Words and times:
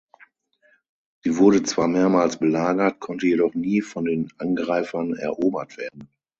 Sie 1.21 1.37
wurde 1.37 1.61
zwar 1.61 1.87
mehrmals 1.87 2.39
belagert, 2.39 2.99
konnte 2.99 3.27
jedoch 3.27 3.53
nie 3.53 3.81
von 3.81 4.05
den 4.05 4.29
Angreifern 4.39 5.13
erobert 5.13 5.77
werden. 5.77 6.09